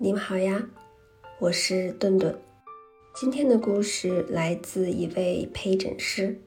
[0.00, 0.64] 你们好呀，
[1.40, 2.32] 我是顿顿。
[3.16, 6.40] 今天的故事来自一位陪诊师，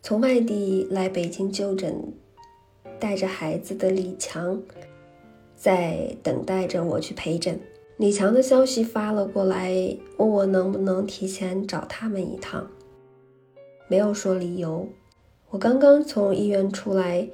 [0.00, 2.12] 从外地来北京就诊，
[3.00, 4.62] 带着孩子的李强，
[5.56, 7.58] 在等待着我去陪诊。
[7.96, 9.74] 李强的消息发了过来，
[10.18, 12.70] 问我能不能提前找他们一趟，
[13.88, 14.88] 没有说理由。
[15.50, 17.28] 我刚刚从医院出来，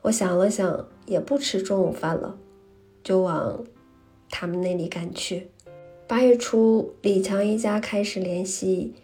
[0.00, 2.38] 我想了想，也不吃中午饭了，
[3.04, 3.62] 就往
[4.30, 5.48] 他们那里赶去。
[6.06, 8.94] 八月初，李强一家开始联系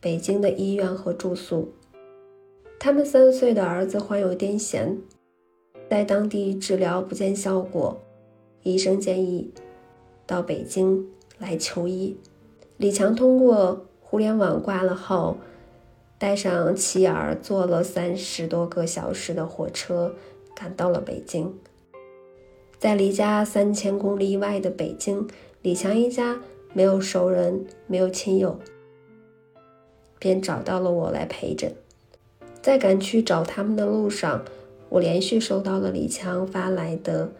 [0.00, 1.74] 北京的医院和住宿。
[2.78, 4.96] 他们三岁的儿子患有癫痫，
[5.88, 8.00] 在当地治疗不见效果，
[8.62, 9.52] 医生建议。
[10.26, 11.06] 到北京
[11.38, 12.16] 来求医，
[12.78, 15.36] 李强通过互联网挂了号，
[16.18, 20.14] 带上妻儿，坐了三十多个小时的火车，
[20.56, 21.54] 赶到了北京。
[22.84, 25.26] 在离家三千公里外的北京，
[25.62, 26.38] 李强一家
[26.74, 28.60] 没有熟人，没有亲友，
[30.18, 31.72] 便找到了我来陪诊。
[32.60, 34.44] 在赶去找他们的路上，
[34.90, 37.32] 我连续收到了李强发来的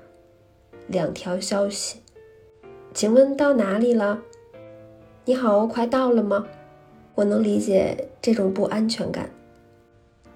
[0.86, 1.98] 两条消息。
[2.94, 4.22] 请问到哪里了？
[5.26, 6.46] 你好，快到了吗？
[7.16, 9.28] 我能理解这种不安全感。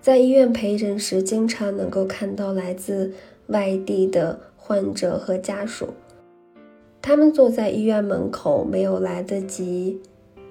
[0.02, 3.14] 在医院陪诊时，经常能够看到来自
[3.46, 5.94] 外地的患者和家属，
[7.00, 9.98] 他们坐在医院门口，没有来得及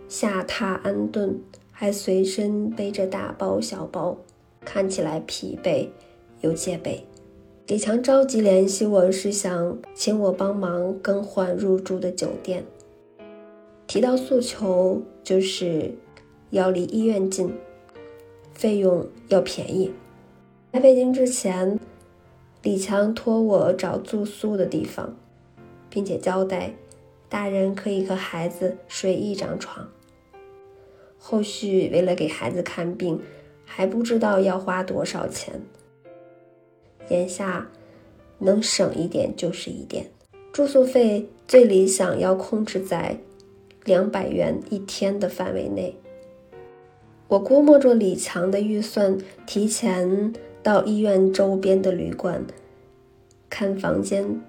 [0.09, 1.39] 下榻安顿，
[1.71, 4.17] 还随身背着大包小包，
[4.61, 5.88] 看起来疲惫
[6.41, 7.05] 又戒备。
[7.67, 12.65] 李强着急联系我，是想请我帮忙更换入住的酒店。
[13.85, 15.93] 提到诉求，就是
[16.49, 17.53] 要离医院近，
[18.51, 19.93] 费用要便宜。
[20.71, 21.79] 来北京之前，
[22.67, 25.15] 李强托我找住宿的地方，
[25.89, 26.73] 并且交代
[27.29, 29.88] 大人可以和孩子睡一张床。
[31.17, 33.22] 后续为了给孩子看病，
[33.63, 35.61] 还不知道要花多少钱。
[37.07, 37.69] 眼下
[38.38, 40.06] 能省一点就是一点，
[40.51, 43.17] 住宿费最理想要控制在
[43.85, 45.95] 两百元一天的范围内。
[47.29, 50.33] 我估摸着李强的预算，提前
[50.67, 52.45] 到医院周边的旅馆
[53.50, 54.41] 看房间，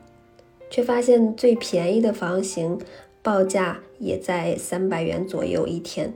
[0.68, 2.76] 却发现最便宜的房型
[3.22, 6.12] 报价也在三百元左右一天。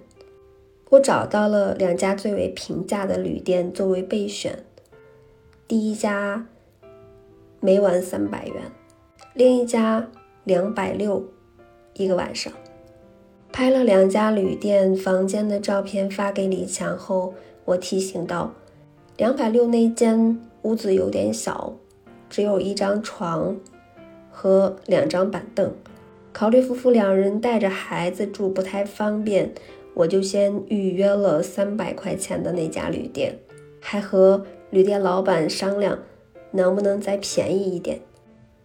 [0.90, 4.64] 我找到了两家最为平价的旅店作为备选。
[5.68, 6.48] 第一家
[7.60, 8.56] 每晚三百元，
[9.34, 10.10] 另一家
[10.42, 11.24] 两百六
[11.94, 12.52] 一个晚上。
[13.52, 17.34] 拍了两家旅店房间的照片发给李强后，
[17.66, 18.52] 我提醒道
[19.16, 21.74] ：“两百六那间屋子有点小，
[22.30, 23.56] 只有一张床
[24.30, 25.72] 和两张板凳。
[26.32, 29.52] 考虑夫妇两人带着孩子住不太方便，
[29.94, 33.38] 我就先预约了三百块钱的那家旅店，
[33.80, 35.98] 还和。”旅店老板商量
[36.52, 38.00] 能不能再便宜一点。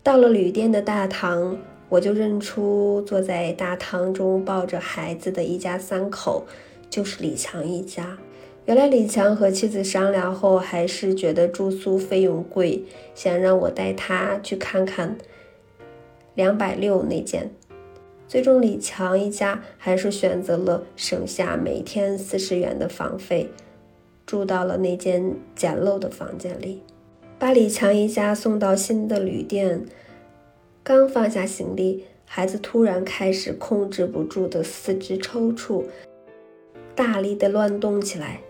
[0.02, 1.58] 到了旅店的大堂，
[1.90, 6.46] 我就认出坐在大堂中抱着孩子的一家三口，
[6.90, 8.18] 就是李强一家。
[8.68, 12.84] 原来李强和妻子商量后，还是觉得住宿费用贵，
[13.16, 15.18] 想让我带他去看看
[16.36, 17.50] 两百六那间。
[18.28, 23.50] 最终，李强一家还是选择了省下每天四十元的房费。
[24.26, 26.84] 住到了那间简陋的房间里，
[27.40, 29.86] 把李强一家送到新的旅店。
[30.84, 35.86] 刚放下行李，孩子突然开始控制不住的四肢抽搐，
[36.94, 38.42] 大力的乱动起来。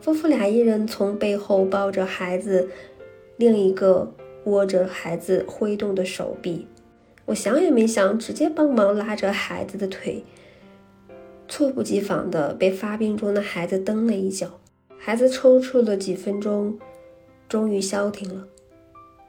[0.00, 2.68] 夫妇俩一人从背后抱着孩子，
[3.36, 4.14] 另一个
[4.44, 6.66] 握着孩子挥动的手臂。
[7.26, 10.24] 我想也没想，直接帮忙拉着孩子的腿，
[11.46, 14.60] 猝不及防的被发病中的孩子蹬了一脚。
[14.96, 16.78] 孩子抽搐了几分钟，
[17.48, 18.46] 终于消停了。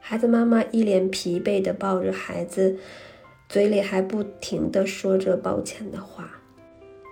[0.00, 2.78] 孩子妈妈一脸疲惫的抱着孩子，
[3.48, 6.39] 嘴里还不停的说着抱歉的话。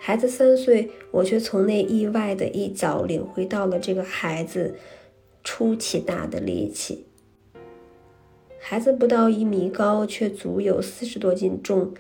[0.00, 4.75] 孩子三岁，我却从那意外的一脚领会到了这个孩子
[5.45, 7.06] 出奇大的力气。
[8.59, 11.95] 孩子不到一米高，却足有四十多斤重，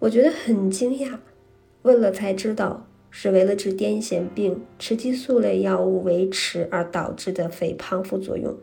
[0.00, 1.18] 我觉得很惊讶。
[1.82, 2.84] 问了才知道。
[3.10, 8.58] 是为了治癫痫病，吃激素类药物维持而导致的肥胖副作用。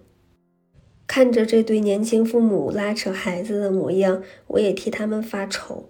[1.08, 5.90] 看着这对年轻父母拉扯孩子的模样，我也替他们发愁。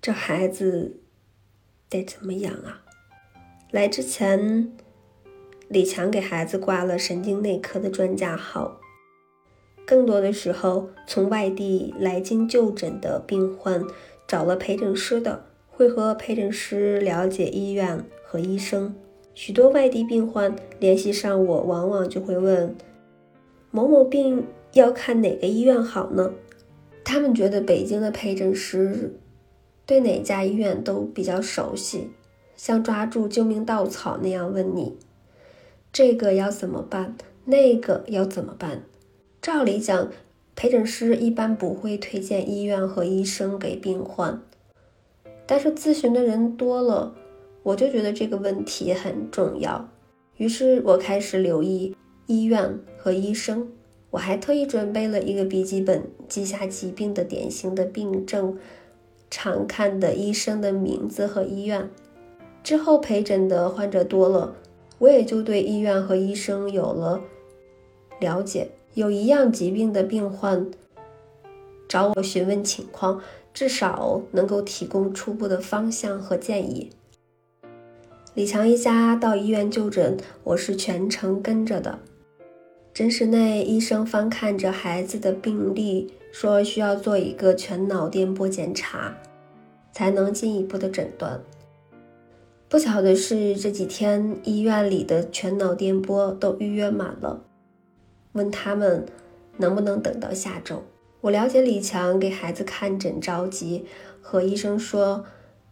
[0.00, 1.00] 这孩子
[1.96, 2.82] 得怎么养啊？
[3.70, 4.72] 来之前，
[5.68, 8.78] 李强给孩子挂了神经内科的专家号，
[9.86, 13.82] 更多的时候，从外地来京就诊的病患
[14.26, 18.94] 找了陪诊师的，会和陪诊师了解医院和医生。
[19.34, 22.74] 许多外地病患联系上我，往往就会问：
[23.70, 26.32] 某某病要看哪个医院好呢？
[27.04, 29.18] 他们觉得北京的陪诊师
[29.86, 32.10] 对哪家医院都比较熟悉，
[32.56, 34.96] 像抓住救命稻草那样问你：
[35.92, 37.16] 这个要怎么办？
[37.44, 38.82] 那个要怎么办？
[39.40, 40.10] 照理讲，
[40.56, 44.42] 陪诊师一般不会推荐医院和医生给病患，
[45.46, 47.14] 但是咨询的人多了。
[47.62, 49.88] 我就觉得这个问题很重要，
[50.36, 51.96] 于是我开始留意
[52.26, 53.68] 医院和医生。
[54.10, 58.56] 我还特意准备了一个笔记本，记下疾病的典型的病症、
[59.30, 61.90] 常看的医生的名字和医院。
[62.62, 64.56] 之后陪诊的患者多了，
[64.98, 67.20] 我也就对医院和医生有了
[68.18, 68.70] 了解。
[68.94, 70.70] 有一样疾病的病患
[71.86, 73.20] 找我询问情况，
[73.52, 76.90] 至少能够提供初步的方向和建议。
[78.34, 81.98] 李强一家到医院就诊，我是全程跟着的。
[82.92, 89.16] 诊室内，医生翻看着孩子的病历，说需要做一个全脑电波检查，
[89.90, 91.40] 才能进一步的诊断。
[92.68, 97.42] 不巧的是，这几天医院里的全脑电波都预约满了，
[98.32, 99.06] 问他们
[99.56, 100.82] 能不能等到下周。
[101.22, 103.86] 我了解李强给孩子看诊着急，
[104.20, 105.24] 和医生说。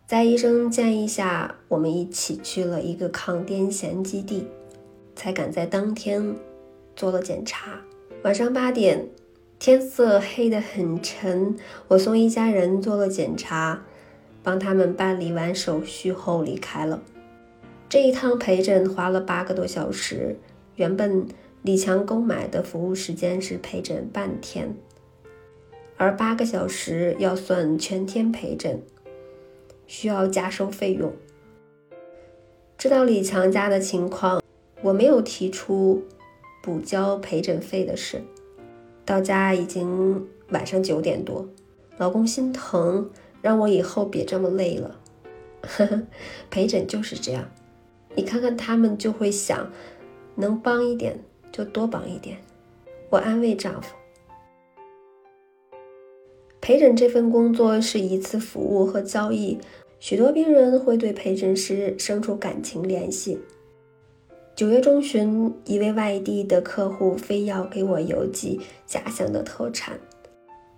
[0.06, 4.46] 在医生建议下，我们一起去了一个抗癫痫基地，
[5.14, 6.34] 才敢在当天
[6.96, 7.82] 做了检查。
[8.22, 9.06] 晚上八点，
[9.64, 11.56] 天色黑得很沉，
[11.88, 13.82] 我送一家人做了检查，
[14.42, 17.02] 帮他们办理完手续后离开了。
[17.88, 20.36] 这一趟陪诊花了八个多小时，
[20.76, 21.26] 原本
[21.62, 24.76] 李强购买的服务时间是陪诊半天，
[25.96, 28.82] 而八个小时要算全天陪诊。
[29.86, 31.10] 需要加收费用。
[32.76, 34.42] 知道李强家的情况，
[34.82, 36.04] 我没有提出
[36.62, 38.22] 补交陪诊费的事。
[39.04, 41.48] 到家已经晚上九点多，
[41.98, 43.10] 老公心疼，
[43.42, 44.98] 让我以后别这么累了。
[45.62, 46.02] 呵呵，
[46.50, 47.50] 陪诊就是这样，
[48.14, 49.70] 你看看他们就会想，
[50.34, 51.18] 能帮一点
[51.52, 52.38] 就多帮一点。
[53.10, 53.94] 我安慰丈夫。
[56.60, 59.58] 陪诊这份工作是一次服务和交易，
[60.00, 63.38] 许多病人会对陪诊师生出感情联系。
[64.56, 69.98] 九月中旬，一位外地的客户非要给我邮寄家乡的特产，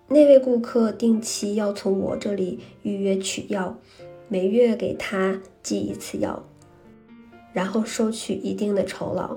[0.08, 3.76] 那位顾客定期要从我这里预约取药，
[4.28, 6.42] 每月给他寄一次药，
[7.52, 9.36] 然后收取一定的酬劳。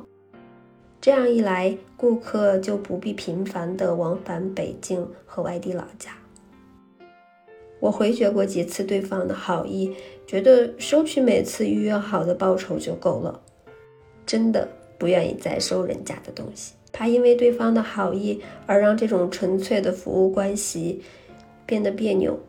[1.02, 6.12] 这样一来，顾客就不必频繁地往返北京和外地老家。
[7.82, 9.94] 我回绝过几次对方的好意，
[10.26, 13.42] 觉得收取每次预约好的报酬就够了，
[14.30, 21.02] 真的不愿意再收人家的东西，怕因为对方的好意而让这种纯粹的服务关系
[21.66, 22.40] 变得别扭。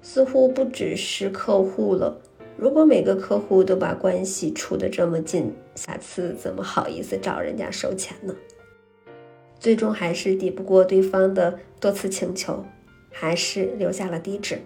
[0.00, 2.18] 似乎不只是客户了，
[2.56, 8.34] 如果每个客户都把关系处得这么近，下次怎么好意思找人家收钱呢？
[9.60, 12.64] 最终还是抵不过对方的多次请求。
[13.16, 14.58] 还是留下了地址。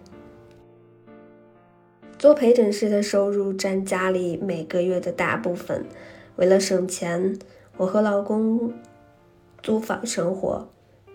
[2.19, 5.85] 做陪诊师的收入占家里每个月的大部分。
[6.35, 7.39] 为了省钱，
[7.77, 8.73] 我和老公
[9.63, 10.69] 租房生活，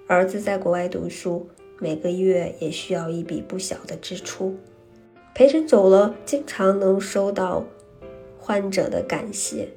[0.08, 4.56] 儿子在国外读书，每个月也需要一笔不小的支出。
[5.36, 7.66] 陪诊久了，经常能收到
[8.40, 9.68] 患者的感谢。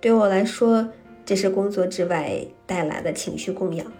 [0.00, 0.88] 对我来说，
[1.24, 3.92] 这是工作之外带来的情绪供养。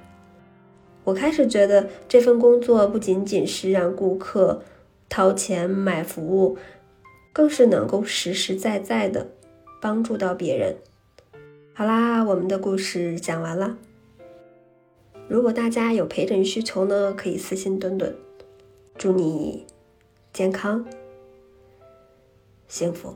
[1.05, 4.63] 我开始觉得这份工作不仅仅是让顾客
[5.11, 6.57] 掏钱买服务，
[7.33, 9.29] 更是能够实实在在的
[9.83, 10.77] 帮助到别人。
[11.75, 13.77] 好啦，我们的故事讲完了。
[15.29, 18.17] 如果大家有陪诊需求呢，可以私信墩墩。
[18.97, 19.67] 祝你
[20.33, 20.87] 健康
[22.69, 23.15] 幸福。